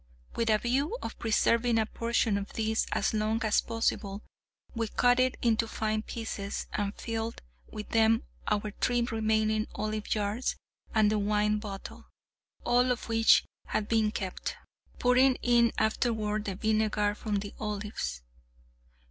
With 0.35 0.49
a 0.49 0.57
view 0.57 0.97
of 1.03 1.19
preserving 1.19 1.77
a 1.77 1.85
portion 1.85 2.35
of 2.39 2.53
this 2.53 2.87
as 2.91 3.13
long 3.13 3.43
as 3.45 3.61
possible, 3.61 4.23
we 4.73 4.87
cut 4.87 5.19
it 5.19 5.37
into 5.43 5.67
fine 5.67 6.01
pieces, 6.01 6.65
and 6.73 6.95
filled 6.97 7.43
with 7.71 7.89
them 7.89 8.23
our 8.47 8.71
three 8.81 9.03
remaining 9.03 9.67
olive 9.75 10.05
jars 10.05 10.55
and 10.95 11.11
the 11.11 11.19
wine 11.19 11.59
bottle 11.59 12.07
(all 12.65 12.91
of 12.91 13.09
which 13.09 13.45
had 13.67 13.87
been 13.87 14.09
kept), 14.09 14.57
pouring 14.97 15.35
in 15.43 15.71
afterward 15.77 16.45
the 16.45 16.55
vinegar 16.55 17.13
from 17.13 17.35
the 17.35 17.53
olives. 17.59 18.23